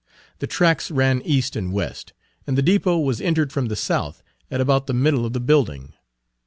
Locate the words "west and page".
1.71-2.65